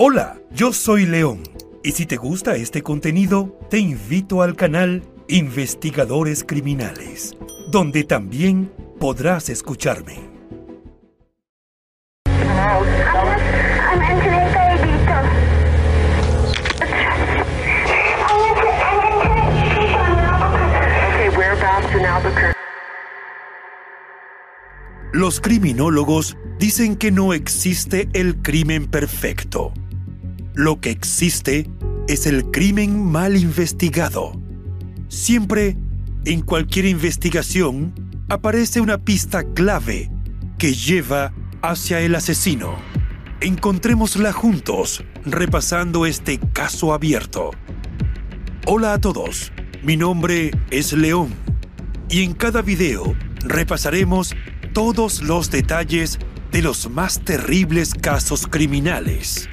Hola, 0.00 0.40
yo 0.52 0.72
soy 0.72 1.06
León. 1.06 1.42
Y 1.82 1.90
si 1.90 2.06
te 2.06 2.16
gusta 2.16 2.54
este 2.54 2.84
contenido, 2.84 3.58
te 3.68 3.78
invito 3.80 4.42
al 4.42 4.54
canal 4.54 5.02
Investigadores 5.26 6.44
Criminales, 6.44 7.36
donde 7.72 8.04
también 8.04 8.72
podrás 9.00 9.48
escucharme. 9.48 10.20
Los 25.12 25.40
criminólogos 25.40 26.36
dicen 26.60 26.94
que 26.94 27.10
no 27.10 27.32
existe 27.32 28.08
el 28.12 28.36
crimen 28.36 28.86
perfecto. 28.86 29.72
Lo 30.58 30.80
que 30.80 30.90
existe 30.90 31.70
es 32.08 32.26
el 32.26 32.50
crimen 32.50 33.00
mal 33.00 33.36
investigado. 33.36 34.32
Siempre, 35.06 35.76
en 36.24 36.40
cualquier 36.40 36.86
investigación, 36.86 37.94
aparece 38.28 38.80
una 38.80 38.98
pista 38.98 39.44
clave 39.54 40.10
que 40.58 40.74
lleva 40.74 41.32
hacia 41.62 42.00
el 42.00 42.16
asesino. 42.16 42.74
Encontrémosla 43.40 44.32
juntos, 44.32 45.04
repasando 45.24 46.06
este 46.06 46.40
caso 46.52 46.92
abierto. 46.92 47.52
Hola 48.66 48.94
a 48.94 48.98
todos, 48.98 49.52
mi 49.84 49.96
nombre 49.96 50.50
es 50.72 50.92
León 50.92 51.28
y 52.10 52.24
en 52.24 52.32
cada 52.32 52.62
video 52.62 53.14
repasaremos 53.44 54.34
todos 54.72 55.22
los 55.22 55.52
detalles 55.52 56.18
de 56.50 56.62
los 56.62 56.90
más 56.90 57.20
terribles 57.20 57.94
casos 57.94 58.48
criminales. 58.48 59.48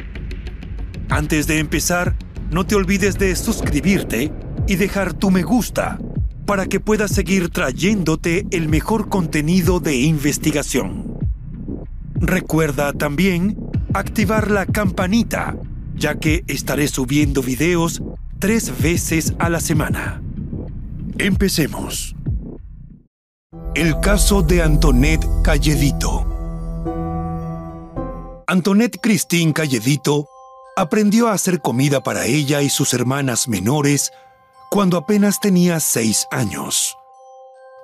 Antes 1.16 1.48
de 1.48 1.60
empezar, 1.60 2.18
no 2.52 2.66
te 2.66 2.76
olvides 2.76 3.18
de 3.18 3.34
suscribirte 3.38 4.34
y 4.68 4.76
dejar 4.76 5.14
tu 5.14 5.32
me 5.32 5.44
gusta 5.44 5.98
para 6.46 6.66
que 6.66 6.82
puedas 6.82 7.10
seguir 7.10 7.52
trayéndote 7.52 8.46
el 8.52 8.68
mejor 8.68 9.08
contenido 9.08 9.80
de 9.80 9.96
investigación. 9.96 11.18
Recuerda 12.16 12.92
también 12.92 13.58
activar 13.94 14.52
la 14.52 14.66
campanita, 14.66 15.56
ya 15.96 16.16
que 16.16 16.44
estaré 16.48 16.90
subiendo 16.90 17.42
videos 17.42 18.04
tres 18.40 18.74
veces 18.82 19.36
a 19.40 19.50
la 19.50 19.62
semana. 19.62 20.22
Empecemos. 21.18 22.14
El 23.74 24.02
caso 24.02 24.42
de 24.42 24.62
Antoinette 24.62 25.26
Calledito. 25.46 26.26
Antoinette 28.48 29.00
Christine 29.02 29.54
Calledito 29.54 30.28
aprendió 30.76 31.30
a 31.30 31.34
hacer 31.34 31.62
comida 31.62 32.04
para 32.04 32.26
ella 32.26 32.62
y 32.62 32.70
sus 32.70 32.94
hermanas 32.94 33.48
menores 33.48 34.12
cuando 34.70 34.98
apenas 34.98 35.40
tenía 35.40 35.80
seis 35.80 36.28
años. 36.32 36.98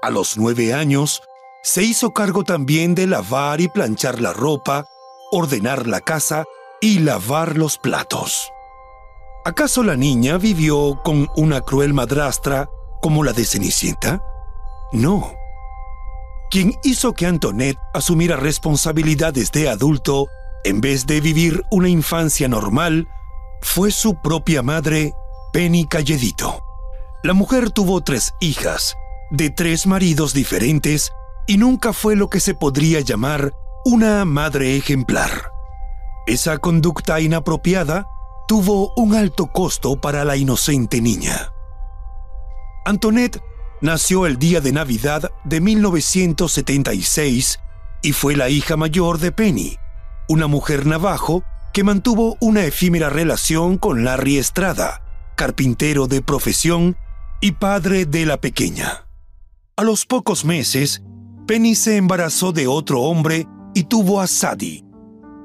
A 0.01 0.09
los 0.09 0.37
nueve 0.37 0.73
años, 0.73 1.21
se 1.63 1.83
hizo 1.83 2.11
cargo 2.11 2.43
también 2.43 2.95
de 2.95 3.07
lavar 3.07 3.61
y 3.61 3.67
planchar 3.67 4.19
la 4.19 4.33
ropa, 4.33 4.87
ordenar 5.31 5.87
la 5.87 6.01
casa 6.01 6.43
y 6.81 6.99
lavar 6.99 7.55
los 7.55 7.77
platos. 7.77 8.51
¿Acaso 9.45 9.83
la 9.83 9.95
niña 9.95 10.37
vivió 10.37 10.99
con 11.03 11.29
una 11.35 11.61
cruel 11.61 11.93
madrastra 11.93 12.69
como 13.01 13.23
la 13.23 13.31
de 13.31 13.45
Cenicienta? 13.45 14.23
No. 14.91 15.33
Quien 16.49 16.73
hizo 16.83 17.13
que 17.13 17.27
Antoinette 17.27 17.79
asumiera 17.93 18.35
responsabilidades 18.35 19.51
de 19.51 19.69
adulto 19.69 20.27
en 20.63 20.81
vez 20.81 21.05
de 21.05 21.21
vivir 21.21 21.63
una 21.71 21.89
infancia 21.89 22.47
normal 22.47 23.07
fue 23.61 23.91
su 23.91 24.21
propia 24.21 24.61
madre, 24.61 25.13
Penny 25.53 25.85
Calledito. 25.85 26.61
La 27.23 27.33
mujer 27.33 27.71
tuvo 27.71 28.01
tres 28.01 28.33
hijas, 28.39 28.95
de 29.29 29.49
tres 29.49 29.85
maridos 29.85 30.33
diferentes, 30.33 31.11
y 31.47 31.57
nunca 31.57 31.93
fue 31.93 32.15
lo 32.15 32.29
que 32.29 32.39
se 32.39 32.53
podría 32.55 33.01
llamar 33.01 33.53
una 33.85 34.25
madre 34.25 34.77
ejemplar. 34.77 35.51
Esa 36.27 36.57
conducta 36.59 37.19
inapropiada 37.19 38.07
tuvo 38.47 38.93
un 38.95 39.15
alto 39.15 39.47
costo 39.47 39.99
para 39.99 40.23
la 40.25 40.37
inocente 40.37 41.01
niña. 41.01 41.51
Antoinette 42.85 43.41
nació 43.81 44.25
el 44.25 44.37
día 44.37 44.61
de 44.61 44.71
Navidad 44.71 45.31
de 45.43 45.61
1976 45.61 47.59
y 48.01 48.13
fue 48.13 48.35
la 48.35 48.49
hija 48.49 48.77
mayor 48.77 49.19
de 49.19 49.31
Penny, 49.31 49.77
una 50.31 50.47
mujer 50.47 50.85
navajo 50.85 51.43
que 51.73 51.83
mantuvo 51.83 52.37
una 52.39 52.63
efímera 52.63 53.09
relación 53.09 53.77
con 53.77 54.05
Larry 54.05 54.37
Estrada, 54.37 55.03
carpintero 55.35 56.07
de 56.07 56.21
profesión 56.21 56.95
y 57.41 57.51
padre 57.51 58.05
de 58.05 58.25
la 58.25 58.39
pequeña. 58.39 59.07
A 59.75 59.83
los 59.83 60.05
pocos 60.05 60.45
meses, 60.45 61.03
Penny 61.47 61.75
se 61.75 61.97
embarazó 61.97 62.53
de 62.53 62.67
otro 62.67 63.01
hombre 63.01 63.45
y 63.73 63.83
tuvo 63.83 64.21
a 64.21 64.27
Sadie. 64.27 64.85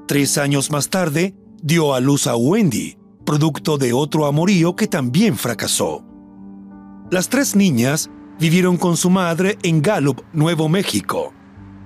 Tres 0.06 0.38
años 0.38 0.70
más 0.70 0.88
tarde, 0.88 1.34
dio 1.60 1.92
a 1.92 1.98
luz 1.98 2.28
a 2.28 2.36
Wendy, 2.36 2.96
producto 3.24 3.78
de 3.78 3.92
otro 3.92 4.26
amorío 4.26 4.76
que 4.76 4.86
también 4.86 5.36
fracasó. 5.36 6.04
Las 7.10 7.28
tres 7.28 7.56
niñas 7.56 8.08
vivieron 8.38 8.76
con 8.76 8.96
su 8.96 9.10
madre 9.10 9.58
en 9.64 9.82
Gallup, 9.82 10.22
Nuevo 10.32 10.68
México. 10.68 11.32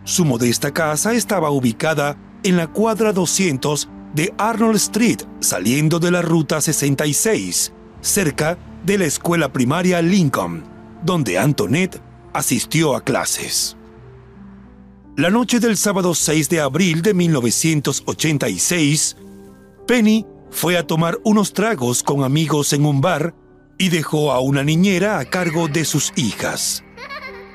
Su 0.04 0.26
modesta 0.26 0.74
casa 0.74 1.14
estaba 1.14 1.48
ubicada 1.48 2.18
en 2.42 2.56
la 2.56 2.68
cuadra 2.68 3.12
200 3.12 3.88
de 4.14 4.32
Arnold 4.38 4.76
Street, 4.76 5.18
saliendo 5.40 5.98
de 5.98 6.10
la 6.10 6.22
Ruta 6.22 6.60
66, 6.60 7.72
cerca 8.00 8.58
de 8.84 8.98
la 8.98 9.04
escuela 9.04 9.52
primaria 9.52 10.02
Lincoln, 10.02 10.64
donde 11.02 11.38
Antoinette 11.38 12.00
asistió 12.32 12.96
a 12.96 13.04
clases. 13.04 13.76
La 15.16 15.30
noche 15.30 15.60
del 15.60 15.76
sábado 15.76 16.14
6 16.14 16.48
de 16.48 16.60
abril 16.60 17.02
de 17.02 17.14
1986, 17.14 19.16
Penny 19.86 20.26
fue 20.50 20.78
a 20.78 20.86
tomar 20.86 21.18
unos 21.24 21.52
tragos 21.52 22.02
con 22.02 22.24
amigos 22.24 22.72
en 22.72 22.86
un 22.86 23.00
bar 23.00 23.34
y 23.78 23.88
dejó 23.88 24.32
a 24.32 24.40
una 24.40 24.64
niñera 24.64 25.18
a 25.18 25.24
cargo 25.24 25.68
de 25.68 25.84
sus 25.84 26.12
hijas. 26.16 26.84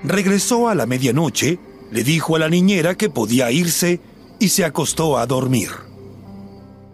Regresó 0.04 0.70
a 0.70 0.76
la 0.76 0.86
medianoche, 0.86 1.60
le 1.92 2.04
dijo 2.04 2.36
a 2.36 2.40
la 2.40 2.50
niñera 2.50 2.96
que 2.96 3.10
podía 3.10 3.52
irse 3.52 4.00
y 4.40 4.50
se 4.50 4.66
acostó 4.66 5.18
a 5.18 5.26
dormir. 5.26 5.70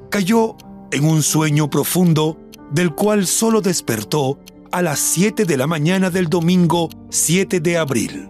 Cayó 0.10 0.56
en 0.92 1.06
un 1.06 1.24
sueño 1.24 1.70
profundo 1.70 2.38
del 2.72 2.94
cual 2.94 3.28
solo 3.28 3.62
despertó 3.62 4.40
a 4.72 4.82
las 4.82 5.00
7 5.00 5.46
de 5.46 5.58
la 5.58 5.68
mañana 5.68 6.10
del 6.10 6.28
domingo 6.28 6.90
7 7.10 7.60
de 7.60 7.78
abril. 7.78 8.30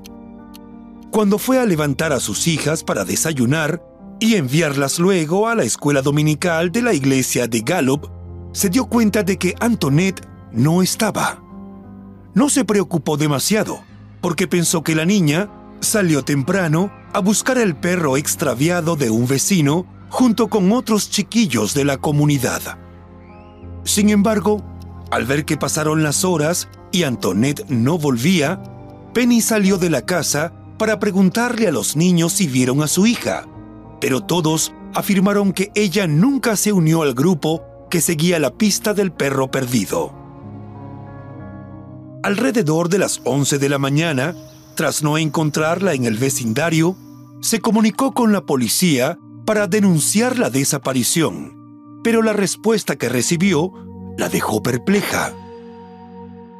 Cuando 1.11 1.37
fue 1.37 1.59
a 1.59 1.65
levantar 1.65 2.13
a 2.13 2.19
sus 2.19 2.47
hijas 2.47 2.83
para 2.83 3.03
desayunar 3.03 3.83
y 4.19 4.35
enviarlas 4.35 4.97
luego 4.97 5.47
a 5.47 5.55
la 5.55 5.63
escuela 5.63 6.01
dominical 6.01 6.71
de 6.71 6.81
la 6.81 6.93
iglesia 6.93 7.47
de 7.47 7.61
Gallup, 7.61 8.07
se 8.53 8.69
dio 8.69 8.85
cuenta 8.85 9.23
de 9.23 9.37
que 9.37 9.55
Antoinette 9.59 10.25
no 10.51 10.81
estaba. 10.81 11.43
No 12.33 12.49
se 12.49 12.65
preocupó 12.65 13.17
demasiado, 13.17 13.81
porque 14.21 14.47
pensó 14.47 14.83
que 14.83 14.95
la 14.95 15.05
niña 15.05 15.49
salió 15.79 16.23
temprano 16.23 16.91
a 17.13 17.19
buscar 17.19 17.57
el 17.57 17.75
perro 17.75 18.17
extraviado 18.17 18.95
de 18.95 19.09
un 19.09 19.27
vecino 19.27 19.85
junto 20.09 20.49
con 20.49 20.71
otros 20.71 21.09
chiquillos 21.09 21.73
de 21.73 21.85
la 21.85 21.97
comunidad. 21.97 22.77
Sin 23.83 24.09
embargo, 24.09 24.63
al 25.09 25.25
ver 25.25 25.45
que 25.45 25.57
pasaron 25.57 26.03
las 26.03 26.23
horas 26.23 26.69
y 26.91 27.03
Antoinette 27.03 27.65
no 27.69 27.97
volvía, 27.97 28.61
Penny 29.13 29.41
salió 29.41 29.77
de 29.77 29.89
la 29.89 30.03
casa 30.03 30.53
para 30.77 30.99
preguntarle 30.99 31.67
a 31.67 31.71
los 31.71 31.95
niños 31.95 32.33
si 32.33 32.47
vieron 32.47 32.81
a 32.81 32.87
su 32.87 33.05
hija, 33.05 33.45
pero 33.99 34.21
todos 34.21 34.73
afirmaron 34.93 35.53
que 35.53 35.71
ella 35.75 36.07
nunca 36.07 36.55
se 36.55 36.71
unió 36.71 37.01
al 37.03 37.13
grupo 37.13 37.63
que 37.89 38.01
seguía 38.01 38.39
la 38.39 38.51
pista 38.51 38.93
del 38.93 39.11
perro 39.11 39.51
perdido. 39.51 40.13
Alrededor 42.23 42.87
de 42.89 42.99
las 42.99 43.21
11 43.25 43.57
de 43.59 43.69
la 43.69 43.79
mañana, 43.79 44.35
tras 44.75 45.03
no 45.03 45.17
encontrarla 45.17 45.93
en 45.93 46.05
el 46.05 46.17
vecindario, 46.17 46.95
se 47.41 47.59
comunicó 47.59 48.13
con 48.13 48.31
la 48.31 48.41
policía 48.45 49.17
para 49.45 49.67
denunciar 49.67 50.37
la 50.37 50.49
desaparición. 50.49 51.59
pero 52.03 52.21
la 52.21 52.33
respuesta 52.33 52.95
que 52.95 53.09
recibió 53.09 53.71
la 54.17 54.29
dejó 54.29 54.61
perpleja. 54.61 55.33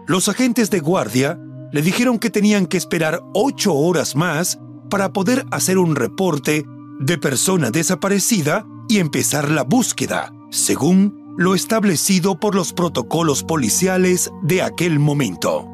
Los 0.08 0.30
agentes 0.30 0.70
de 0.70 0.80
guardia 0.80 1.40
le 1.72 1.82
dijeron 1.82 2.20
que 2.20 2.30
tenían 2.30 2.66
que 2.66 2.78
esperar 2.78 3.22
ocho 3.34 3.74
horas 3.74 4.16
más 4.16 4.60
para 4.90 5.14
poder 5.14 5.46
hacer 5.52 5.78
un 5.78 5.96
reporte 5.96 6.66
de 7.00 7.18
persona 7.18 7.72
desaparecida 7.72 8.66
y 8.90 9.00
empezar 9.00 9.50
la 9.50 9.64
búsqueda, 9.64 10.34
según 10.50 11.36
lo 11.38 11.56
establecido 11.56 12.40
por 12.40 12.56
los 12.56 12.74
protocolos 12.74 13.44
policiales 13.44 14.32
de 14.44 14.62
aquel 14.62 15.00
momento. 15.00 15.68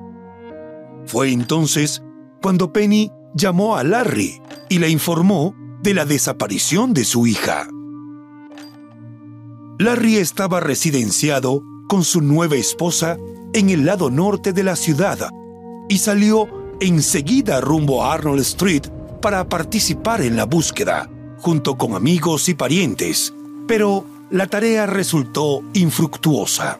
Fue 1.08 1.32
entonces 1.32 2.04
cuando 2.48 2.72
Penny 2.72 3.12
llamó 3.34 3.76
a 3.76 3.84
Larry 3.84 4.42
y 4.70 4.80
le 4.80 4.90
informó 4.90 5.54
de 5.84 5.94
la 5.94 6.06
desaparición 6.06 6.94
de 6.94 7.04
su 7.04 7.28
hija. 7.28 7.68
Larry 9.80 10.16
estaba 10.16 10.62
residenciado 10.62 11.62
con 11.90 12.06
su 12.06 12.22
nueva 12.22 12.56
esposa 12.56 13.18
en 13.52 13.70
el 13.70 13.86
lado 13.86 14.10
norte 14.10 14.54
de 14.54 14.64
la 14.64 14.78
ciudad 14.78 15.30
y 15.90 15.98
salió 15.98 16.48
enseguida 16.80 17.60
rumbo 17.60 18.06
a 18.06 18.14
Arnold 18.14 18.40
Street 18.40 18.84
para 19.22 19.50
participar 19.50 20.22
en 20.22 20.38
la 20.38 20.46
búsqueda, 20.46 21.10
junto 21.42 21.78
con 21.78 21.96
amigos 21.96 22.48
y 22.48 22.54
parientes, 22.54 23.34
pero 23.68 24.06
la 24.30 24.48
tarea 24.48 24.86
resultó 24.86 25.64
infructuosa. 25.74 26.80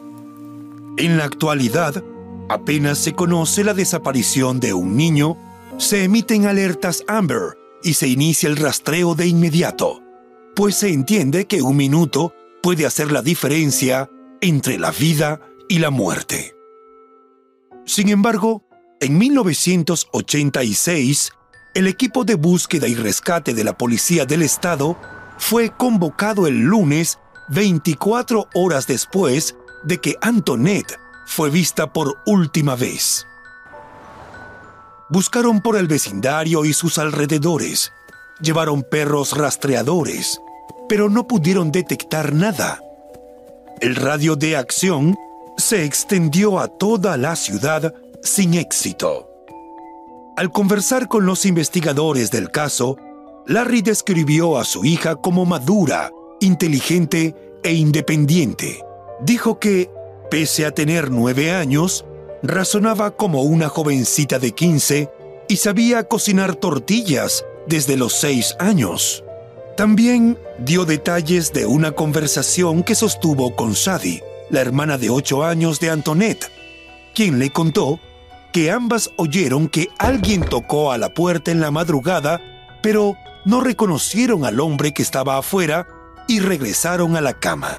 En 0.96 1.18
la 1.18 1.24
actualidad, 1.24 2.02
apenas 2.48 2.96
se 2.96 3.12
conoce 3.12 3.64
la 3.64 3.74
desaparición 3.74 4.60
de 4.60 4.72
un 4.72 4.96
niño, 4.96 5.36
se 5.78 6.04
emiten 6.04 6.46
alertas 6.46 7.04
Amber 7.06 7.56
y 7.82 7.94
se 7.94 8.08
inicia 8.08 8.48
el 8.48 8.56
rastreo 8.56 9.14
de 9.14 9.28
inmediato, 9.28 10.02
pues 10.56 10.74
se 10.74 10.92
entiende 10.92 11.46
que 11.46 11.62
un 11.62 11.76
minuto 11.76 12.34
puede 12.62 12.84
hacer 12.84 13.12
la 13.12 13.22
diferencia 13.22 14.10
entre 14.40 14.76
la 14.78 14.90
vida 14.90 15.40
y 15.68 15.78
la 15.78 15.90
muerte. 15.90 16.56
Sin 17.86 18.08
embargo, 18.08 18.64
en 19.00 19.16
1986, 19.16 21.30
el 21.74 21.86
equipo 21.86 22.24
de 22.24 22.34
búsqueda 22.34 22.88
y 22.88 22.96
rescate 22.96 23.54
de 23.54 23.62
la 23.62 23.78
Policía 23.78 24.26
del 24.26 24.42
Estado 24.42 24.98
fue 25.38 25.70
convocado 25.70 26.48
el 26.48 26.58
lunes 26.58 27.20
24 27.50 28.48
horas 28.54 28.88
después 28.88 29.54
de 29.84 29.98
que 29.98 30.16
Antoinette 30.20 30.98
fue 31.24 31.50
vista 31.50 31.92
por 31.92 32.18
última 32.26 32.74
vez. 32.74 33.27
Buscaron 35.10 35.62
por 35.62 35.76
el 35.76 35.86
vecindario 35.86 36.64
y 36.64 36.74
sus 36.74 36.98
alrededores, 36.98 37.92
llevaron 38.40 38.82
perros 38.82 39.36
rastreadores, 39.36 40.40
pero 40.88 41.08
no 41.08 41.26
pudieron 41.26 41.72
detectar 41.72 42.34
nada. 42.34 42.82
El 43.80 43.96
radio 43.96 44.36
de 44.36 44.56
acción 44.56 45.16
se 45.56 45.84
extendió 45.84 46.58
a 46.58 46.68
toda 46.68 47.16
la 47.16 47.36
ciudad 47.36 47.94
sin 48.22 48.54
éxito. 48.54 49.28
Al 50.36 50.52
conversar 50.52 51.08
con 51.08 51.26
los 51.26 51.46
investigadores 51.46 52.30
del 52.30 52.50
caso, 52.50 52.96
Larry 53.46 53.82
describió 53.82 54.58
a 54.58 54.64
su 54.64 54.84
hija 54.84 55.16
como 55.16 55.46
madura, 55.46 56.12
inteligente 56.40 57.34
e 57.64 57.72
independiente. 57.72 58.84
Dijo 59.20 59.58
que, 59.58 59.90
pese 60.30 60.66
a 60.66 60.70
tener 60.70 61.10
nueve 61.10 61.50
años, 61.50 62.04
razonaba 62.42 63.12
como 63.12 63.42
una 63.42 63.68
jovencita 63.68 64.38
de 64.38 64.52
15 64.52 65.10
y 65.48 65.56
sabía 65.56 66.04
cocinar 66.04 66.54
tortillas 66.54 67.44
desde 67.66 67.96
los 67.96 68.14
seis 68.14 68.54
años. 68.58 69.24
También 69.76 70.38
dio 70.58 70.84
detalles 70.84 71.52
de 71.52 71.66
una 71.66 71.92
conversación 71.92 72.82
que 72.82 72.94
sostuvo 72.94 73.54
con 73.54 73.74
Sadie, 73.74 74.22
la 74.50 74.60
hermana 74.60 74.98
de 74.98 75.10
ocho 75.10 75.44
años 75.44 75.78
de 75.80 75.90
Antoinette, 75.90 76.50
quien 77.14 77.38
le 77.38 77.50
contó 77.50 78.00
que 78.52 78.70
ambas 78.70 79.10
oyeron 79.16 79.68
que 79.68 79.88
alguien 79.98 80.42
tocó 80.42 80.90
a 80.90 80.98
la 80.98 81.12
puerta 81.14 81.50
en 81.50 81.60
la 81.60 81.70
madrugada, 81.70 82.40
pero 82.82 83.16
no 83.44 83.60
reconocieron 83.60 84.44
al 84.44 84.60
hombre 84.60 84.92
que 84.92 85.02
estaba 85.02 85.38
afuera 85.38 85.86
y 86.26 86.40
regresaron 86.40 87.16
a 87.16 87.20
la 87.20 87.34
cama. 87.34 87.78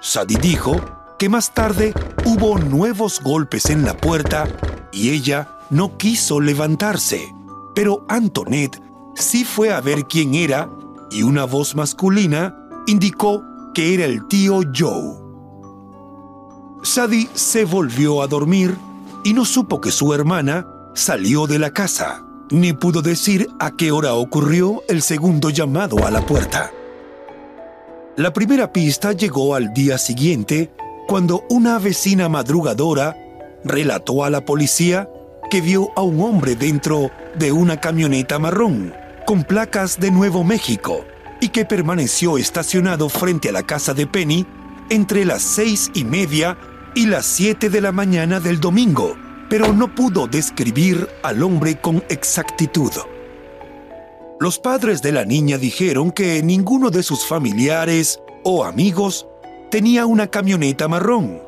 Sadie 0.00 0.38
dijo 0.38 0.97
que 1.18 1.28
más 1.28 1.52
tarde 1.52 1.92
hubo 2.24 2.58
nuevos 2.58 3.20
golpes 3.20 3.70
en 3.70 3.84
la 3.84 3.96
puerta 3.96 4.46
y 4.92 5.10
ella 5.10 5.58
no 5.68 5.98
quiso 5.98 6.40
levantarse, 6.40 7.34
pero 7.74 8.06
Antoinette 8.08 8.80
sí 9.16 9.44
fue 9.44 9.72
a 9.72 9.80
ver 9.80 10.04
quién 10.04 10.34
era 10.34 10.70
y 11.10 11.22
una 11.22 11.44
voz 11.44 11.74
masculina 11.74 12.56
indicó 12.86 13.42
que 13.74 13.94
era 13.94 14.04
el 14.04 14.26
tío 14.28 14.60
Joe. 14.74 15.16
Sadie 16.82 17.28
se 17.34 17.64
volvió 17.64 18.22
a 18.22 18.28
dormir 18.28 18.76
y 19.24 19.32
no 19.32 19.44
supo 19.44 19.80
que 19.80 19.90
su 19.90 20.14
hermana 20.14 20.66
salió 20.94 21.48
de 21.48 21.58
la 21.58 21.72
casa, 21.72 22.24
ni 22.50 22.72
pudo 22.72 23.02
decir 23.02 23.48
a 23.58 23.72
qué 23.72 23.90
hora 23.90 24.14
ocurrió 24.14 24.82
el 24.88 25.02
segundo 25.02 25.50
llamado 25.50 26.06
a 26.06 26.10
la 26.10 26.24
puerta. 26.24 26.70
La 28.16 28.32
primera 28.32 28.72
pista 28.72 29.12
llegó 29.12 29.54
al 29.54 29.72
día 29.74 29.98
siguiente 29.98 30.72
cuando 31.08 31.46
una 31.48 31.78
vecina 31.78 32.28
madrugadora 32.28 33.16
relató 33.64 34.24
a 34.24 34.30
la 34.30 34.44
policía 34.44 35.08
que 35.50 35.62
vio 35.62 35.88
a 35.96 36.02
un 36.02 36.20
hombre 36.20 36.54
dentro 36.54 37.10
de 37.34 37.50
una 37.50 37.80
camioneta 37.80 38.38
marrón 38.38 38.92
con 39.26 39.42
placas 39.42 39.98
de 39.98 40.10
Nuevo 40.10 40.44
México 40.44 41.06
y 41.40 41.48
que 41.48 41.64
permaneció 41.64 42.36
estacionado 42.36 43.08
frente 43.08 43.48
a 43.48 43.52
la 43.52 43.62
casa 43.62 43.94
de 43.94 44.06
Penny 44.06 44.46
entre 44.90 45.24
las 45.24 45.40
seis 45.40 45.90
y 45.94 46.04
media 46.04 46.58
y 46.94 47.06
las 47.06 47.24
7 47.24 47.70
de 47.70 47.80
la 47.80 47.92
mañana 47.92 48.38
del 48.38 48.60
domingo, 48.60 49.16
pero 49.48 49.72
no 49.72 49.94
pudo 49.94 50.26
describir 50.26 51.08
al 51.22 51.42
hombre 51.42 51.80
con 51.80 52.04
exactitud. 52.10 52.92
Los 54.40 54.58
padres 54.58 55.00
de 55.00 55.12
la 55.12 55.24
niña 55.24 55.56
dijeron 55.56 56.10
que 56.10 56.42
ninguno 56.42 56.90
de 56.90 57.02
sus 57.02 57.24
familiares 57.24 58.20
o 58.44 58.64
amigos 58.64 59.26
tenía 59.70 60.06
una 60.06 60.28
camioneta 60.28 60.88
marrón, 60.88 61.40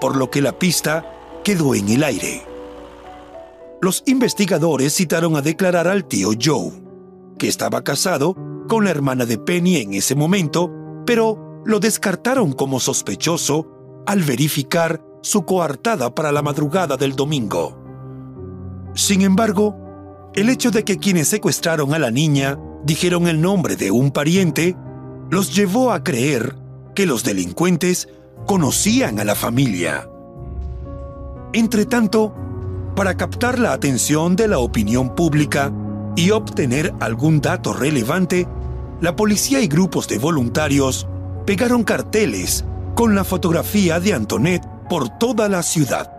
por 0.00 0.16
lo 0.16 0.30
que 0.30 0.42
la 0.42 0.58
pista 0.58 1.40
quedó 1.44 1.74
en 1.74 1.88
el 1.88 2.04
aire. 2.04 2.42
Los 3.80 4.02
investigadores 4.06 4.94
citaron 4.94 5.36
a 5.36 5.42
declarar 5.42 5.88
al 5.88 6.04
tío 6.04 6.30
Joe, 6.40 6.72
que 7.38 7.48
estaba 7.48 7.82
casado 7.82 8.36
con 8.68 8.84
la 8.84 8.90
hermana 8.90 9.24
de 9.24 9.38
Penny 9.38 9.76
en 9.76 9.94
ese 9.94 10.14
momento, 10.14 10.70
pero 11.06 11.62
lo 11.64 11.80
descartaron 11.80 12.52
como 12.52 12.80
sospechoso 12.80 14.02
al 14.06 14.22
verificar 14.22 15.02
su 15.22 15.44
coartada 15.44 16.14
para 16.14 16.32
la 16.32 16.42
madrugada 16.42 16.96
del 16.96 17.14
domingo. 17.14 17.78
Sin 18.94 19.22
embargo, 19.22 20.30
el 20.34 20.48
hecho 20.48 20.70
de 20.70 20.84
que 20.84 20.98
quienes 20.98 21.28
secuestraron 21.28 21.94
a 21.94 21.98
la 21.98 22.10
niña 22.10 22.58
dijeron 22.84 23.26
el 23.28 23.40
nombre 23.40 23.76
de 23.76 23.90
un 23.90 24.10
pariente 24.10 24.76
los 25.30 25.54
llevó 25.54 25.92
a 25.92 26.02
creer 26.02 26.56
que 26.98 27.06
los 27.06 27.22
delincuentes 27.22 28.08
conocían 28.44 29.20
a 29.20 29.24
la 29.24 29.36
familia. 29.36 30.08
Entretanto, 31.52 32.34
para 32.96 33.16
captar 33.16 33.60
la 33.60 33.72
atención 33.72 34.34
de 34.34 34.48
la 34.48 34.58
opinión 34.58 35.14
pública 35.14 35.72
y 36.16 36.32
obtener 36.32 36.92
algún 36.98 37.40
dato 37.40 37.72
relevante, 37.72 38.48
la 39.00 39.14
policía 39.14 39.60
y 39.60 39.68
grupos 39.68 40.08
de 40.08 40.18
voluntarios 40.18 41.06
pegaron 41.46 41.84
carteles 41.84 42.64
con 42.96 43.14
la 43.14 43.22
fotografía 43.22 44.00
de 44.00 44.14
Antoinette 44.14 44.66
por 44.90 45.08
toda 45.20 45.48
la 45.48 45.62
ciudad. 45.62 46.12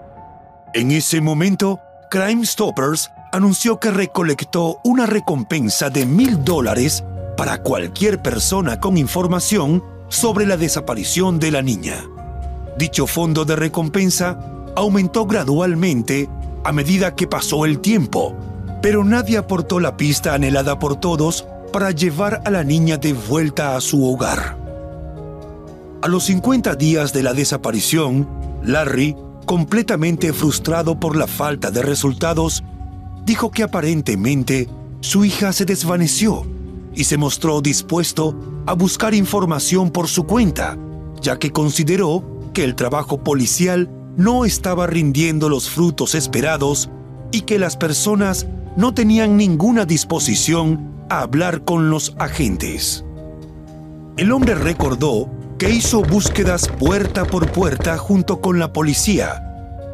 En 0.74 0.91
ese 0.91 1.19
momento, 1.19 1.81
Crime 2.09 2.45
Stoppers 2.45 3.12
anunció 3.33 3.81
que 3.81 3.91
recolectó 3.91 4.79
una 4.86 5.07
recompensa 5.07 5.89
de 5.89 6.05
mil 6.05 6.41
dólares 6.45 7.03
para 7.36 7.63
cualquier 7.63 8.21
persona 8.21 8.79
con 8.79 8.98
información 8.98 9.83
sobre 10.09 10.45
la 10.45 10.57
desaparición 10.57 11.39
de 11.39 11.51
la 11.51 11.61
niña. 11.61 12.05
Dicho 12.77 13.07
fondo 13.07 13.45
de 13.45 13.55
recompensa 13.55 14.39
aumentó 14.75 15.25
gradualmente 15.25 16.29
a 16.63 16.71
medida 16.71 17.15
que 17.15 17.27
pasó 17.27 17.65
el 17.65 17.79
tiempo, 17.79 18.35
pero 18.81 19.03
nadie 19.03 19.37
aportó 19.37 19.79
la 19.79 19.97
pista 19.97 20.33
anhelada 20.33 20.79
por 20.79 20.99
todos 20.99 21.45
para 21.71 21.91
llevar 21.91 22.41
a 22.45 22.49
la 22.49 22.63
niña 22.63 22.97
de 22.97 23.13
vuelta 23.13 23.75
a 23.75 23.81
su 23.81 24.05
hogar. 24.05 24.57
A 26.01 26.07
los 26.07 26.25
50 26.25 26.75
días 26.75 27.13
de 27.13 27.23
la 27.23 27.33
desaparición, 27.33 28.27
Larry, 28.63 29.15
completamente 29.45 30.33
frustrado 30.33 30.99
por 30.99 31.15
la 31.15 31.27
falta 31.27 31.71
de 31.71 31.81
resultados, 31.81 32.63
dijo 33.25 33.51
que 33.51 33.63
aparentemente 33.63 34.69
su 35.01 35.25
hija 35.25 35.53
se 35.53 35.65
desvaneció 35.65 36.45
y 37.00 37.06
se 37.06 37.15
mostró 37.15 37.62
dispuesto 37.62 38.36
a 38.65 38.74
buscar 38.74 39.13
información 39.13 39.89
por 39.89 40.10
su 40.10 40.25
cuenta, 40.25 40.77
ya 41.22 41.39
que 41.39 41.50
consideró 41.50 42.51
que 42.53 42.65
el 42.65 42.75
trabajo 42.75 43.24
policial 43.24 43.89
no 44.18 44.44
estaba 44.44 44.86
rindiendo 44.86 45.48
los 45.48 45.70
frutos 45.70 46.13
esperados 46.13 46.89
y 47.32 47.44
que 47.44 47.58
las 47.58 47.77
personas 47.77 48.48
no 48.75 48.94
tenían 48.94 49.38
ninguna 49.38 49.86
disposición 49.86 51.06
a 51.10 51.22
hablar 51.22 51.63
con 51.63 51.89
los 51.89 52.15
agentes. 52.20 53.06
El 54.18 54.34
hombre 54.34 54.56
recordó 54.56 55.29
que 55.58 55.70
hizo 55.70 56.01
búsquedas 56.01 56.68
puerta 56.68 57.24
por 57.24 57.50
puerta 57.50 57.98
junto 57.98 58.41
con 58.41 58.60
la 58.60 58.74
policía, 58.74 59.41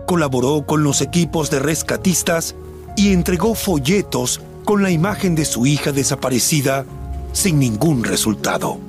colaboró 0.08 0.66
con 0.66 0.82
los 0.82 1.02
equipos 1.02 1.52
de 1.52 1.60
rescatistas 1.60 2.56
y 2.98 3.14
entregó 3.14 3.54
folletos 3.54 4.42
con 4.65 4.84
la 4.84 4.91
imagen 4.91 5.36
de 5.36 5.45
su 5.45 5.65
hija 5.65 5.91
desaparecida 5.91 6.86
sin 7.31 7.60
ningún 7.60 8.03
resultado. 8.03 8.79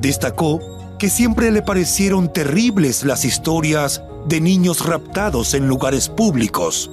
Destacó 0.00 0.60
que 0.98 1.10
siempre 1.10 1.50
le 1.50 1.60
parecieron 1.60 2.32
terribles 2.32 3.04
las 3.04 3.24
historias 3.24 4.02
de 4.26 4.40
niños 4.40 4.86
raptados 4.86 5.54
en 5.54 5.68
lugares 5.68 6.08
públicos 6.08 6.90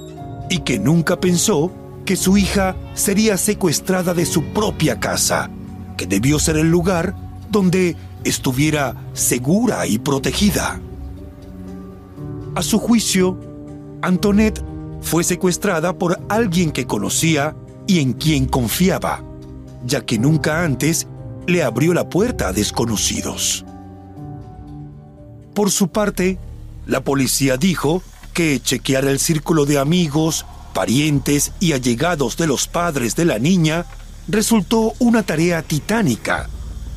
y 0.50 0.58
que 0.58 0.78
nunca 0.78 1.18
pensó 1.20 1.72
que 2.04 2.16
su 2.16 2.36
hija 2.36 2.76
sería 2.94 3.38
secuestrada 3.38 4.12
de 4.12 4.26
su 4.26 4.44
propia 4.52 5.00
casa, 5.00 5.48
que 5.96 6.06
debió 6.06 6.38
ser 6.38 6.56
el 6.56 6.70
lugar 6.70 7.14
donde 7.50 7.96
estuviera 8.24 8.94
segura 9.14 9.86
y 9.86 9.98
protegida. 9.98 10.80
A 12.54 12.62
su 12.62 12.78
juicio, 12.78 13.38
Antoinette 14.02 14.62
fue 15.00 15.24
secuestrada 15.24 15.96
por 15.96 16.20
alguien 16.28 16.72
que 16.72 16.86
conocía 16.86 17.54
y 17.86 18.00
en 18.00 18.14
quien 18.14 18.46
confiaba, 18.46 19.22
ya 19.84 20.04
que 20.04 20.18
nunca 20.18 20.64
antes 20.64 21.06
le 21.46 21.62
abrió 21.62 21.94
la 21.94 22.08
puerta 22.08 22.48
a 22.48 22.52
desconocidos. 22.52 23.64
Por 25.54 25.70
su 25.70 25.88
parte, 25.88 26.38
la 26.86 27.02
policía 27.02 27.56
dijo 27.56 28.02
que 28.32 28.60
chequear 28.60 29.04
el 29.04 29.18
círculo 29.18 29.64
de 29.64 29.78
amigos, 29.78 30.44
parientes 30.74 31.52
y 31.60 31.72
allegados 31.72 32.36
de 32.36 32.46
los 32.46 32.66
padres 32.66 33.14
de 33.14 33.24
la 33.24 33.38
niña 33.38 33.86
resultó 34.26 34.94
una 34.98 35.22
tarea 35.22 35.62
titánica, 35.62 36.48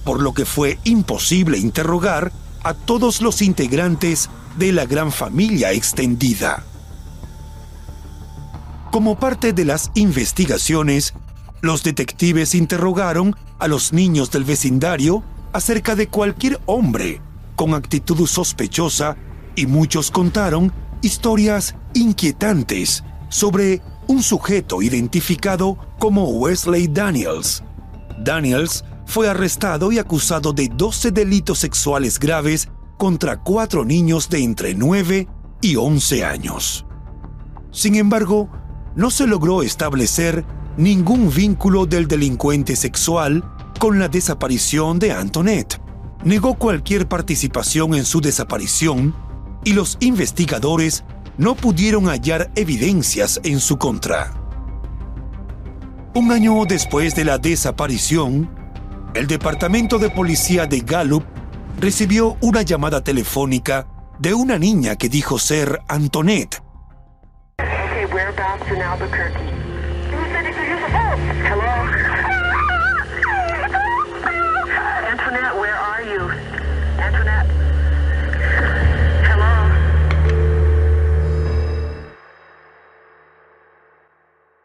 por 0.03 0.21
lo 0.21 0.33
que 0.33 0.45
fue 0.45 0.79
imposible 0.83 1.57
interrogar 1.57 2.31
a 2.63 2.73
todos 2.73 3.21
los 3.21 3.41
integrantes 3.41 4.29
de 4.57 4.71
la 4.71 4.85
gran 4.85 5.11
familia 5.11 5.71
extendida. 5.73 6.65
Como 8.97 9.19
parte 9.19 9.53
de 9.53 9.63
las 9.63 9.91
investigaciones, 9.93 11.13
los 11.61 11.83
detectives 11.83 12.55
interrogaron 12.55 13.35
a 13.59 13.67
los 13.67 13.93
niños 13.93 14.31
del 14.31 14.43
vecindario 14.43 15.23
acerca 15.53 15.95
de 15.95 16.07
cualquier 16.07 16.59
hombre 16.65 17.21
con 17.55 17.75
actitud 17.75 18.25
sospechosa 18.25 19.15
y 19.55 19.67
muchos 19.67 20.09
contaron 20.09 20.73
historias 21.03 21.75
inquietantes 21.93 23.03
sobre 23.29 23.83
un 24.07 24.23
sujeto 24.23 24.81
identificado 24.81 25.77
como 25.99 26.29
Wesley 26.29 26.87
Daniels. 26.87 27.63
Daniels 28.17 28.83
fue 29.05 29.29
arrestado 29.29 29.91
y 29.91 29.99
acusado 29.99 30.53
de 30.53 30.71
12 30.75 31.11
delitos 31.11 31.59
sexuales 31.59 32.17
graves 32.17 32.67
contra 32.97 33.37
cuatro 33.37 33.85
niños 33.85 34.27
de 34.27 34.43
entre 34.43 34.73
9 34.73 35.27
y 35.61 35.75
11 35.75 36.25
años. 36.25 36.83
Sin 37.71 37.93
embargo, 37.93 38.49
no 38.97 39.11
se 39.11 39.27
logró 39.27 39.61
establecer 39.61 40.43
ningún 40.75 41.31
vínculo 41.33 41.85
del 41.85 42.07
delincuente 42.07 42.75
sexual 42.75 43.43
con 43.79 43.99
la 43.99 44.07
desaparición 44.07 44.97
de 44.97 45.11
Antoinette. 45.11 45.79
Negó 46.23 46.55
cualquier 46.55 47.07
participación 47.07 47.93
en 47.93 48.03
su 48.05 48.21
desaparición 48.21 49.15
y 49.63 49.73
los 49.73 49.97
investigadores 49.99 51.03
no 51.37 51.53
pudieron 51.53 52.05
hallar 52.05 52.51
evidencias 52.55 53.39
en 53.43 53.59
su 53.59 53.77
contra. 53.77 54.33
Un 56.15 56.31
año 56.31 56.65
después 56.65 57.13
de 57.13 57.23
la 57.23 57.37
desaparición, 57.37 58.49
el 59.13 59.27
Departamento 59.27 59.99
de 59.99 60.09
Policía 60.09 60.65
de 60.65 60.79
Gallup 60.79 61.23
recibió 61.79 62.35
una 62.41 62.63
llamada 62.63 63.03
telefónica 63.03 63.87
de 64.17 64.33
una 64.33 64.57
niña 64.57 64.95
que 64.95 65.07
dijo 65.07 65.37
ser 65.37 65.81
Antoinette. 65.87 66.66
In 68.69 68.81
Albuquerque? 68.81 69.39
You 70.11 70.17
said 70.33 70.45
you 70.45 70.53
could 70.53 70.67
use 70.67 70.83
a 70.83 70.91
phone. 70.91 71.21
Hello? 71.47 71.71
Antoinette, 75.09 75.55
where 75.57 75.73
are 75.73 76.03
you? 76.03 76.29
Antoinette? 76.99 77.47
Hello? 79.23 79.71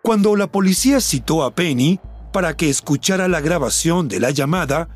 Cuando 0.02 0.34
la 0.34 0.48
policía 0.48 1.00
citó 1.00 1.44
a 1.44 1.54
Penny 1.54 2.00
para 2.32 2.56
que 2.56 2.70
escuchara 2.70 3.28
la 3.28 3.40
grabación 3.40 4.08
de 4.08 4.18
la 4.18 4.30
llamada, 4.32 4.88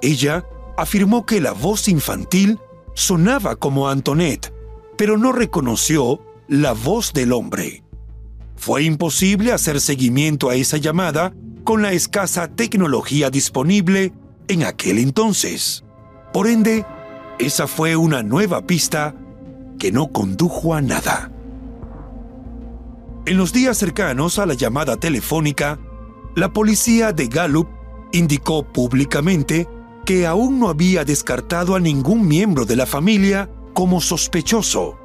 ella 0.00 0.44
afirmó 0.76 1.26
que 1.26 1.40
la 1.40 1.52
voz 1.52 1.88
infantil 1.88 2.60
sonaba 2.94 3.56
como 3.56 3.88
Antoinette, 3.88 4.52
pero 4.96 5.18
no 5.18 5.32
reconoció 5.32 6.20
la 6.46 6.72
voz 6.72 7.12
del 7.12 7.32
hombre. 7.32 7.83
Fue 8.56 8.84
imposible 8.84 9.52
hacer 9.52 9.80
seguimiento 9.80 10.50
a 10.50 10.54
esa 10.54 10.76
llamada 10.76 11.34
con 11.64 11.82
la 11.82 11.92
escasa 11.92 12.48
tecnología 12.48 13.30
disponible 13.30 14.12
en 14.48 14.64
aquel 14.64 14.98
entonces. 14.98 15.84
Por 16.32 16.46
ende, 16.46 16.84
esa 17.38 17.66
fue 17.66 17.96
una 17.96 18.22
nueva 18.22 18.66
pista 18.66 19.14
que 19.78 19.92
no 19.92 20.12
condujo 20.12 20.74
a 20.74 20.82
nada. 20.82 21.30
En 23.26 23.38
los 23.38 23.52
días 23.52 23.78
cercanos 23.78 24.38
a 24.38 24.46
la 24.46 24.54
llamada 24.54 24.96
telefónica, 24.96 25.78
la 26.36 26.52
policía 26.52 27.12
de 27.12 27.28
Gallup 27.28 27.68
indicó 28.12 28.64
públicamente 28.64 29.66
que 30.04 30.26
aún 30.26 30.58
no 30.60 30.68
había 30.68 31.04
descartado 31.04 31.74
a 31.74 31.80
ningún 31.80 32.28
miembro 32.28 32.66
de 32.66 32.76
la 32.76 32.86
familia 32.86 33.48
como 33.72 34.00
sospechoso. 34.00 34.98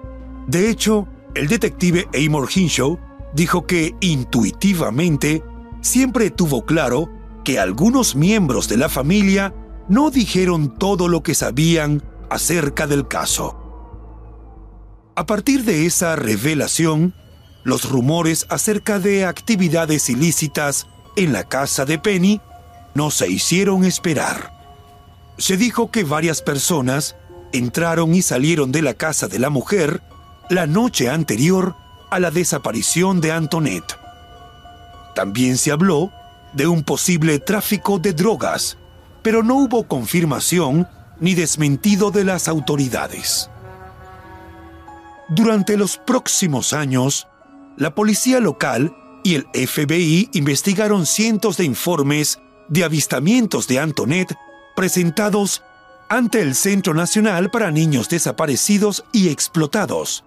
De 0.48 0.70
hecho, 0.70 1.08
el 1.34 1.48
detective 1.48 2.08
Amor 2.14 2.50
Hinshaw 2.54 3.00
dijo 3.34 3.66
que 3.66 3.96
intuitivamente 4.00 5.44
siempre 5.82 6.30
tuvo 6.32 6.66
claro 6.66 7.10
que 7.44 7.60
algunos 7.60 8.16
miembros 8.16 8.68
de 8.68 8.78
la 8.78 8.90
familia 8.90 9.54
no 9.88 10.12
dijeron 10.12 10.78
todo 10.78 11.08
lo 11.08 11.24
que 11.24 11.36
sabían 11.36 12.04
acerca 12.30 12.88
del 12.88 13.08
caso. 13.08 13.56
A 15.16 15.26
partir 15.26 15.64
de 15.66 15.86
esa 15.86 16.16
revelación, 16.16 17.14
los 17.64 17.90
rumores 17.90 18.46
acerca 18.50 19.00
de 19.00 19.26
actividades 19.26 20.10
ilícitas 20.10 20.88
en 21.16 21.34
la 21.34 21.44
casa 21.44 21.86
de 21.86 22.00
Penny 22.00 22.42
no 22.94 23.12
se 23.12 23.30
hicieron 23.30 23.84
esperar. 23.84 24.58
Se 25.38 25.58
dijo 25.58 25.92
que 25.92 26.04
varias 26.04 26.42
personas 26.42 27.16
entraron 27.52 28.14
y 28.14 28.22
salieron 28.22 28.72
de 28.72 28.82
la 28.82 28.94
casa 28.94 29.28
de 29.28 29.40
la 29.40 29.50
mujer 29.50 30.02
la 30.50 30.68
noche 30.68 31.10
anterior 31.10 31.76
a 32.10 32.20
la 32.20 32.32
desaparición 32.32 33.22
de 33.22 33.32
Antoinette. 33.32 33.98
También 35.16 35.58
se 35.58 35.72
habló 35.72 36.12
de 36.54 36.68
un 36.68 36.84
posible 36.84 37.40
tráfico 37.40 38.00
de 38.00 38.14
drogas, 38.14 38.78
pero 39.22 39.44
no 39.44 39.56
hubo 39.56 39.84
confirmación 39.88 40.88
ni 41.20 41.36
desmentido 41.36 42.12
de 42.12 42.24
las 42.24 42.48
autoridades. 42.48 43.50
Durante 45.30 45.78
los 45.78 45.98
próximos 45.98 46.74
años, 46.74 47.28
la 47.78 47.94
policía 47.94 48.40
local 48.40 48.96
y 49.24 49.36
el 49.36 49.48
FBI 49.54 50.30
investigaron 50.34 51.06
cientos 51.06 51.58
de 51.58 51.66
informes 51.66 52.40
de 52.68 52.84
avistamientos 52.84 53.68
de 53.68 53.80
Antoinette 53.80 54.36
presentados 54.76 55.62
ante 56.08 56.42
el 56.42 56.56
Centro 56.56 56.94
Nacional 56.94 57.52
para 57.52 57.70
Niños 57.70 58.10
Desaparecidos 58.10 59.06
y 59.12 59.30
Explotados. 59.30 60.24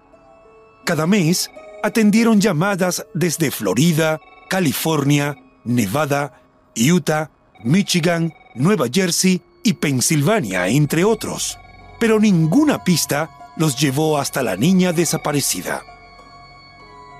Cada 0.85 1.07
mes 1.07 1.49
atendieron 1.83 2.41
llamadas 2.41 3.05
desde 3.13 3.51
Florida, 3.51 4.19
California, 4.49 5.35
Nevada, 5.65 6.41
Utah, 6.75 7.29
Michigan, 7.63 8.33
Nueva 8.55 8.87
Jersey 8.91 9.43
y 9.63 9.73
Pensilvania, 9.73 10.67
entre 10.69 11.03
otros. 11.03 11.59
Pero 11.99 12.21
ninguna 12.21 12.85
pista 12.85 13.51
los 13.57 13.77
llevó 13.77 14.17
hasta 14.17 14.41
la 14.41 14.55
niña 14.55 14.93
desaparecida. 14.93 15.83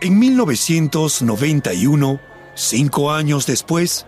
En 0.01 0.17
1991, 0.17 2.19
cinco 2.55 3.11
años 3.11 3.45
después, 3.45 4.07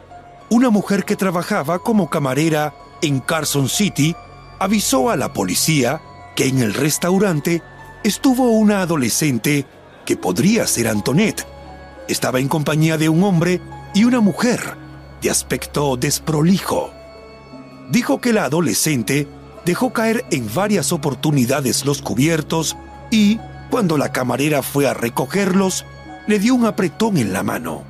una 0.50 0.70
mujer 0.70 1.04
que 1.04 1.18
trabajaba 1.18 1.80
como 1.80 2.10
camarera 2.10 2.74
en 3.02 3.20
Carson 3.20 3.68
City 3.68 4.16
avisó 4.60 5.10
a 5.10 5.18
la 5.18 5.34
policía 5.34 6.02
que 6.36 6.48
en 6.48 6.60
el 6.60 6.74
restaurante 6.74 7.62
estuvo 8.04 8.52
una 8.52 8.82
adolescente 8.82 9.66
que 10.06 10.18
podría 10.18 10.68
ser 10.68 10.88
Antoinette. 10.88 11.46
Estaba 12.08 12.40
en 12.40 12.48
compañía 12.48 12.98
de 12.98 13.10
un 13.10 13.24
hombre 13.24 13.62
y 13.94 14.04
una 14.04 14.20
mujer 14.20 14.78
de 15.22 15.30
aspecto 15.30 15.98
desprolijo. 15.98 16.92
Dijo 17.90 18.22
que 18.22 18.34
la 18.34 18.46
adolescente 18.46 19.28
dejó 19.66 19.92
caer 19.92 20.26
en 20.32 20.48
varias 20.54 20.92
oportunidades 20.92 21.86
los 21.86 22.02
cubiertos 22.02 22.78
y, 23.12 23.40
cuando 23.70 23.98
la 23.98 24.12
camarera 24.12 24.62
fue 24.62 24.88
a 24.88 24.94
recogerlos, 24.94 25.86
le 26.28 26.40
dio 26.40 26.56
un 26.56 26.66
apretón 26.66 27.18
en 27.18 27.34
la 27.34 27.44
mano. 27.44 27.84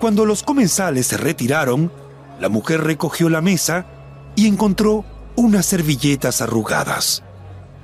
Cuando 0.00 0.26
los 0.26 0.42
comensales 0.42 1.06
se 1.06 1.16
retiraron, 1.16 1.90
la 2.38 2.48
mujer 2.48 2.82
recogió 2.84 3.30
la 3.30 3.40
mesa 3.40 3.86
y 4.34 4.46
encontró 4.46 5.04
unas 5.36 5.66
servilletas 5.66 6.42
arrugadas. 6.42 7.22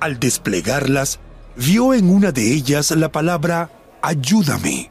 Al 0.00 0.18
desplegarlas, 0.18 1.20
vio 1.56 1.94
en 1.94 2.10
una 2.10 2.32
de 2.32 2.52
ellas 2.52 2.90
la 2.92 3.10
palabra 3.10 3.70
ayúdame 4.02 4.90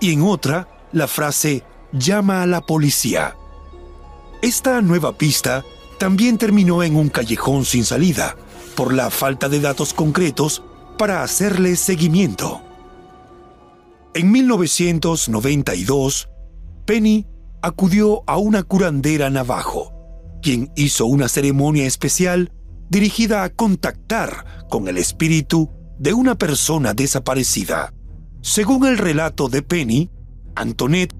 y 0.00 0.12
en 0.12 0.22
otra 0.22 0.68
la 0.92 1.08
frase 1.08 1.62
llama 1.92 2.42
a 2.42 2.46
la 2.46 2.60
policía. 2.60 3.36
Esta 4.42 4.82
nueva 4.82 5.16
pista 5.16 5.64
también 5.98 6.38
terminó 6.38 6.82
en 6.82 6.96
un 6.96 7.08
callejón 7.08 7.64
sin 7.64 7.84
salida 7.84 8.36
por 8.74 8.92
la 8.92 9.10
falta 9.10 9.48
de 9.48 9.60
datos 9.60 9.94
concretos 9.94 10.62
para 10.98 11.22
hacerle 11.22 11.76
seguimiento. 11.76 12.60
En 14.14 14.30
1992, 14.30 16.28
Penny 16.84 17.26
acudió 17.62 18.22
a 18.26 18.36
una 18.36 18.62
curandera 18.62 19.30
navajo, 19.30 19.92
quien 20.42 20.70
hizo 20.76 21.06
una 21.06 21.28
ceremonia 21.28 21.86
especial 21.86 22.52
dirigida 22.90 23.42
a 23.42 23.48
contactar 23.48 24.66
con 24.68 24.88
el 24.88 24.98
espíritu 24.98 25.70
de 25.98 26.12
una 26.14 26.34
persona 26.34 26.94
desaparecida. 26.94 27.92
Según 28.40 28.86
el 28.86 28.98
relato 28.98 29.48
de 29.48 29.62
Penny, 29.62 30.10
Antoinette 30.54 31.14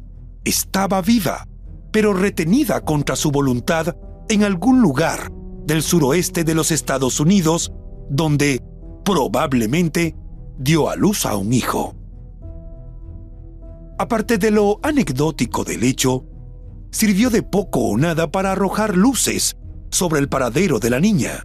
estaba 0.44 1.00
viva, 1.00 1.46
pero 1.90 2.12
retenida 2.12 2.80
contra 2.82 3.16
su 3.16 3.30
voluntad 3.30 3.96
en 4.28 4.44
algún 4.44 4.80
lugar 4.80 5.30
del 5.66 5.82
suroeste 5.82 6.44
de 6.44 6.54
los 6.54 6.70
Estados 6.70 7.20
Unidos, 7.20 7.72
donde 8.10 8.62
probablemente 9.04 10.14
dio 10.58 10.90
a 10.90 10.96
luz 10.96 11.26
a 11.26 11.36
un 11.36 11.52
hijo. 11.52 11.94
Aparte 13.98 14.38
de 14.38 14.50
lo 14.50 14.80
anecdótico 14.82 15.64
del 15.64 15.84
hecho, 15.84 16.24
sirvió 16.90 17.30
de 17.30 17.42
poco 17.42 17.80
o 17.80 17.96
nada 17.96 18.30
para 18.30 18.52
arrojar 18.52 18.96
luces 18.96 19.56
sobre 19.90 20.20
el 20.20 20.28
paradero 20.28 20.78
de 20.80 20.90
la 20.90 21.00
niña. 21.00 21.44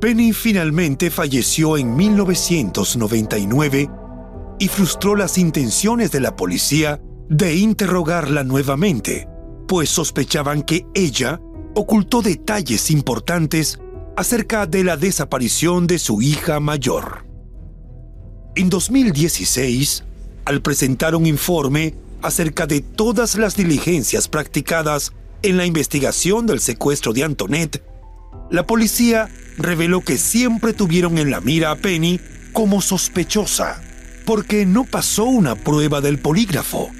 Penny 0.00 0.32
finalmente 0.32 1.10
falleció 1.10 1.76
en 1.78 1.96
1999 1.96 3.90
y 4.58 4.68
frustró 4.68 5.16
las 5.16 5.38
intenciones 5.38 6.10
de 6.10 6.20
la 6.20 6.36
policía 6.36 7.00
de 7.28 7.56
interrogarla 7.56 8.44
nuevamente, 8.44 9.26
pues 9.66 9.88
sospechaban 9.88 10.62
que 10.62 10.86
ella 10.94 11.40
ocultó 11.74 12.20
detalles 12.22 12.90
importantes 12.90 13.78
acerca 14.16 14.66
de 14.66 14.84
la 14.84 14.96
desaparición 14.96 15.86
de 15.86 15.98
su 15.98 16.20
hija 16.20 16.60
mayor. 16.60 17.26
En 18.54 18.68
2016, 18.68 20.04
al 20.44 20.62
presentar 20.62 21.14
un 21.14 21.26
informe 21.26 21.94
acerca 22.22 22.66
de 22.66 22.80
todas 22.80 23.36
las 23.36 23.56
diligencias 23.56 24.28
practicadas 24.28 25.12
en 25.42 25.56
la 25.56 25.66
investigación 25.66 26.46
del 26.46 26.60
secuestro 26.60 27.12
de 27.12 27.24
Antoinette, 27.24 27.82
la 28.50 28.66
policía 28.66 29.28
reveló 29.58 30.00
que 30.00 30.18
siempre 30.18 30.72
tuvieron 30.72 31.18
en 31.18 31.30
la 31.30 31.40
mira 31.40 31.70
a 31.70 31.76
Penny 31.76 32.20
como 32.52 32.80
sospechosa, 32.80 33.82
porque 34.24 34.66
no 34.66 34.84
pasó 34.84 35.24
una 35.24 35.54
prueba 35.54 36.00
del 36.00 36.18
polígrafo. 36.18 36.90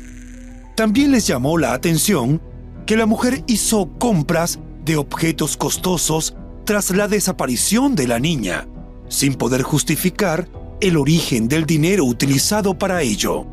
También 0.76 1.12
les 1.12 1.26
llamó 1.26 1.58
la 1.58 1.72
atención 1.72 2.42
que 2.86 2.96
la 2.96 3.06
mujer 3.06 3.42
hizo 3.46 3.90
compras 3.98 4.58
de 4.84 4.96
objetos 4.96 5.56
costosos 5.56 6.36
tras 6.64 6.90
la 6.90 7.08
desaparición 7.08 7.94
de 7.94 8.06
la 8.06 8.18
niña, 8.18 8.68
sin 9.08 9.34
poder 9.34 9.62
justificar 9.62 10.48
el 10.80 10.96
origen 10.96 11.48
del 11.48 11.64
dinero 11.64 12.04
utilizado 12.04 12.78
para 12.78 13.02
ello. 13.02 13.46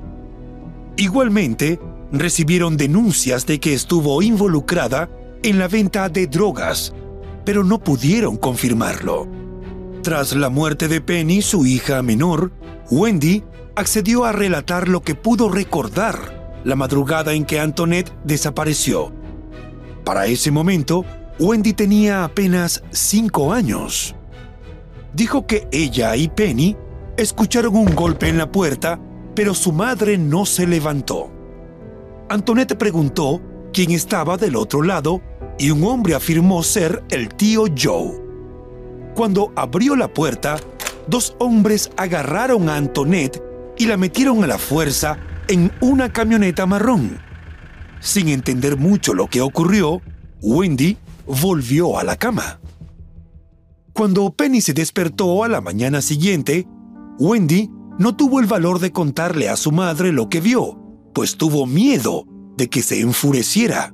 Igualmente, 0.97 1.79
recibieron 2.11 2.77
denuncias 2.77 3.45
de 3.45 3.59
que 3.59 3.73
estuvo 3.73 4.21
involucrada 4.21 5.09
en 5.41 5.57
la 5.57 5.67
venta 5.67 6.09
de 6.09 6.27
drogas, 6.27 6.93
pero 7.45 7.63
no 7.63 7.79
pudieron 7.79 8.37
confirmarlo. 8.37 9.27
Tras 10.01 10.35
la 10.35 10.49
muerte 10.49 10.87
de 10.87 11.01
Penny, 11.01 11.41
su 11.41 11.65
hija 11.65 12.01
menor, 12.01 12.51
Wendy 12.89 13.43
accedió 13.75 14.25
a 14.25 14.31
relatar 14.31 14.87
lo 14.87 15.01
que 15.01 15.15
pudo 15.15 15.49
recordar 15.49 16.61
la 16.63 16.75
madrugada 16.75 17.33
en 17.33 17.45
que 17.45 17.59
Antoinette 17.59 18.13
desapareció. 18.23 19.11
Para 20.03 20.25
ese 20.27 20.51
momento, 20.51 21.05
Wendy 21.39 21.73
tenía 21.73 22.23
apenas 22.23 22.83
cinco 22.91 23.53
años. 23.53 24.15
Dijo 25.13 25.47
que 25.47 25.67
ella 25.71 26.15
y 26.15 26.27
Penny 26.27 26.77
escucharon 27.17 27.75
un 27.75 27.95
golpe 27.95 28.27
en 28.27 28.37
la 28.37 28.51
puerta 28.51 28.99
pero 29.35 29.53
su 29.53 29.71
madre 29.71 30.17
no 30.17 30.45
se 30.45 30.67
levantó. 30.67 31.31
Antoinette 32.29 32.75
preguntó 32.75 33.41
quién 33.73 33.91
estaba 33.91 34.37
del 34.37 34.55
otro 34.55 34.81
lado 34.81 35.21
y 35.57 35.71
un 35.71 35.83
hombre 35.83 36.15
afirmó 36.15 36.63
ser 36.63 37.03
el 37.09 37.29
tío 37.29 37.65
Joe. 37.77 38.11
Cuando 39.15 39.51
abrió 39.55 39.95
la 39.95 40.07
puerta, 40.07 40.59
dos 41.07 41.35
hombres 41.39 41.91
agarraron 41.97 42.69
a 42.69 42.77
Antoinette 42.77 43.41
y 43.77 43.85
la 43.85 43.97
metieron 43.97 44.43
a 44.43 44.47
la 44.47 44.57
fuerza 44.57 45.17
en 45.47 45.71
una 45.81 46.11
camioneta 46.11 46.65
marrón. 46.65 47.19
Sin 47.99 48.27
entender 48.27 48.77
mucho 48.77 49.13
lo 49.13 49.27
que 49.27 49.41
ocurrió, 49.41 50.01
Wendy 50.41 50.97
volvió 51.25 51.97
a 51.97 52.03
la 52.03 52.15
cama. 52.15 52.59
Cuando 53.93 54.31
Penny 54.31 54.61
se 54.61 54.73
despertó 54.73 55.43
a 55.43 55.47
la 55.47 55.61
mañana 55.61 56.01
siguiente, 56.01 56.67
Wendy 57.19 57.69
no 57.99 58.15
tuvo 58.15 58.39
el 58.39 58.47
valor 58.47 58.79
de 58.79 58.91
contarle 58.91 59.49
a 59.49 59.55
su 59.55 59.71
madre 59.71 60.11
lo 60.11 60.29
que 60.29 60.41
vio, 60.41 60.79
pues 61.13 61.37
tuvo 61.37 61.67
miedo 61.67 62.25
de 62.57 62.69
que 62.69 62.81
se 62.81 62.99
enfureciera. 62.99 63.93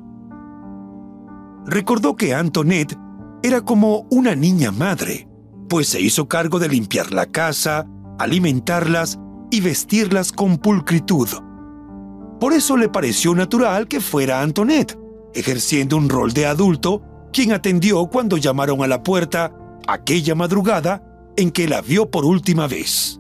Recordó 1.66 2.16
que 2.16 2.34
Antoinette 2.34 2.98
era 3.44 3.62
como 3.62 4.08
una 4.10 4.36
niña 4.36 4.72
madre, 4.72 5.28
pues 5.68 5.88
se 5.88 6.02
hizo 6.02 6.28
cargo 6.28 6.60
de 6.60 6.70
limpiar 6.70 7.14
la 7.14 7.26
casa, 7.26 7.88
alimentarlas 8.18 9.20
y 9.52 9.62
vestirlas 9.62 10.32
con 10.32 10.58
pulcritud. 10.58 11.28
Por 12.40 12.54
eso 12.54 12.78
le 12.78 12.90
pareció 12.90 13.36
natural 13.36 13.88
que 13.88 14.00
fuera 14.00 14.42
Antoinette, 14.42 14.98
ejerciendo 15.34 15.98
un 15.98 16.10
rol 16.10 16.34
de 16.34 16.46
adulto, 16.46 17.02
quien 17.32 17.52
atendió 17.52 18.08
cuando 18.08 18.38
llamaron 18.38 18.82
a 18.82 18.88
la 18.88 19.04
puerta 19.04 19.54
aquella 19.88 20.36
madrugada 20.36 21.04
en 21.38 21.52
que 21.52 21.68
la 21.68 21.82
vio 21.82 22.10
por 22.10 22.26
última 22.26 22.68
vez 22.68 23.20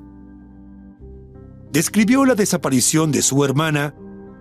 describió 1.71 2.25
la 2.25 2.36
desaparición 2.36 3.12
de 3.12 3.21
su 3.21 3.43
hermana 3.43 3.93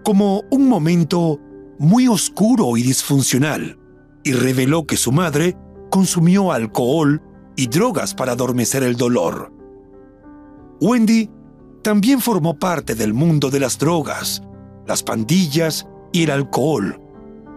como 0.04 0.44
un 0.50 0.68
momento 0.68 1.38
muy 1.78 2.08
oscuro 2.08 2.76
y 2.76 2.82
disfuncional 2.82 3.78
y 4.24 4.32
reveló 4.32 4.86
que 4.86 4.96
su 4.96 5.12
madre 5.12 5.56
consumió 5.90 6.52
alcohol 6.52 7.22
y 7.56 7.66
drogas 7.66 8.14
para 8.14 8.32
adormecer 8.32 8.82
el 8.82 8.96
dolor. 8.96 9.52
Wendy 10.80 11.30
también 11.82 12.20
formó 12.20 12.58
parte 12.58 12.94
del 12.94 13.14
mundo 13.14 13.50
de 13.50 13.60
las 13.60 13.78
drogas, 13.78 14.42
las 14.86 15.02
pandillas 15.02 15.86
y 16.12 16.24
el 16.24 16.30
alcohol, 16.30 17.00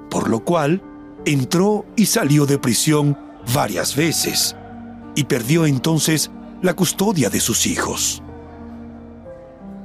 por 0.10 0.30
lo 0.30 0.43
cual 0.43 0.82
entró 1.26 1.86
y 1.95 2.06
salió 2.06 2.45
de 2.45 2.58
prisión 2.58 3.17
varias 3.54 3.95
veces 3.95 4.56
y 5.15 5.26
perdió 5.26 5.65
entonces 5.65 6.32
la 6.62 6.74
custodia 6.74 7.30
de 7.30 7.39
sus 7.39 7.67
hijos 7.67 8.24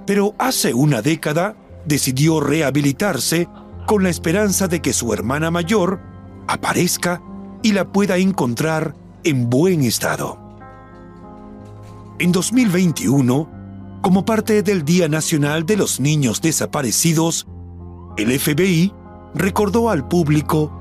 pero 0.07 0.35
hace 0.39 0.73
una 0.73 1.03
década 1.03 1.57
decidió 1.85 2.41
rehabilitarse 2.41 3.49
con 3.87 4.03
la 4.05 4.09
esperanza 4.09 4.69
de 4.69 4.81
que 4.81 4.93
su 4.93 5.13
hermana 5.13 5.51
mayor 5.51 6.01
aparezca 6.47 7.23
y 7.63 7.73
la 7.73 7.91
pueda 7.93 8.17
encontrar 8.17 8.95
en 9.25 9.51
buen 9.51 9.83
estado. 9.83 10.39
En 12.19 12.33
2021, 12.33 13.49
como 14.03 14.25
parte 14.25 14.63
del 14.63 14.85
Día 14.85 15.09
Nacional 15.09 15.67
de 15.67 15.77
los 15.77 16.01
Niños 16.01 16.41
Desaparecidos, 16.41 17.47
el 18.17 18.39
FBI 18.39 18.93
recordó 19.35 19.91
al 19.91 20.07
público 20.09 20.73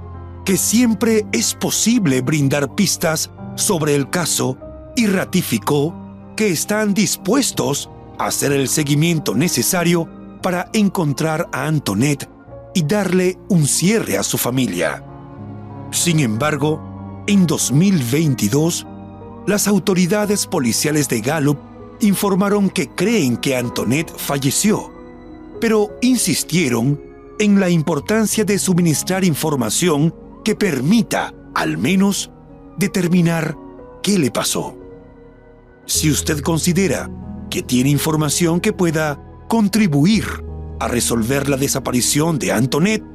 que 0.46 0.58
siempre 0.58 1.26
es 1.32 1.54
posible 1.56 2.22
brindar 2.22 2.76
pistas 2.76 3.32
sobre 3.56 3.96
el 3.96 4.10
caso 4.10 4.58
y 4.96 5.08
ratificó 5.08 5.94
que 6.36 6.50
están 6.50 6.94
dispuestos 6.94 7.90
hacer 8.20 8.52
el 8.52 8.68
seguimiento 8.68 9.36
necesario 9.36 10.08
para 10.42 10.70
encontrar 10.74 11.50
a 11.52 11.66
Antoinette 11.66 12.30
y 12.74 12.84
darle 12.84 13.38
un 13.50 13.66
cierre 13.66 14.18
a 14.18 14.24
su 14.24 14.38
familia. 14.38 15.04
Sin 15.96 16.20
embargo, 16.20 17.24
en 17.26 17.48
2022, 17.48 18.86
las 19.48 19.66
autoridades 19.66 20.46
policiales 20.46 21.08
de 21.08 21.22
Gallup 21.22 21.58
informaron 22.02 22.70
que 22.70 22.90
creen 22.90 23.38
que 23.38 23.56
Antoinette 23.56 24.12
falleció, 24.12 24.92
pero 25.62 25.98
insistieron 26.02 27.02
en 27.40 27.62
la 27.62 27.70
importancia 27.70 28.44
de 28.44 28.60
suministrar 28.60 29.24
información 29.24 30.14
que 30.44 30.54
permita, 30.54 31.34
al 31.56 31.78
menos, 31.78 32.30
determinar 32.78 33.58
qué 34.04 34.20
le 34.20 34.32
pasó. 34.32 34.78
Si 35.86 36.12
usted 36.12 36.42
considera 36.42 37.10
que 37.50 37.64
tiene 37.64 37.90
información 37.90 38.60
que 38.60 38.74
pueda 38.74 39.18
contribuir 39.48 40.26
a 40.82 40.90
resolver 40.90 41.48
la 41.48 41.56
desaparición 41.56 42.38
de 42.38 42.52
Antoinette, 42.52 43.06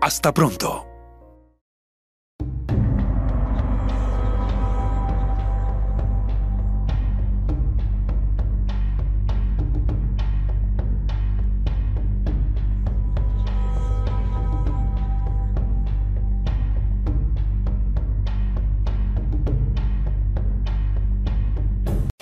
Hasta 0.00 0.32
pronto. 0.32 0.89